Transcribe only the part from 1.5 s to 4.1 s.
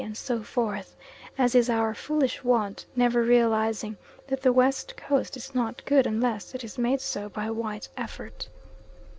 is our foolish wont, never realising